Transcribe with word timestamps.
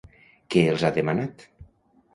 Què 0.55 0.63
els 0.71 0.87
ha 0.89 0.93
demanat? 0.97 1.49